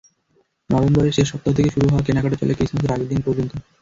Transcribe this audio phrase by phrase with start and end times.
[0.69, 3.51] নভেম্বরের শেষ সপ্তাহ থেকে শুরু হওয়া কেনাকাটা চলে ক্রিসমাসের আগের দিন পর্যন্ত।